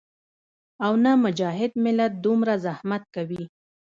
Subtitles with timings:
[0.85, 3.43] او نۀ مجاهد ملت دومره زحمت کوي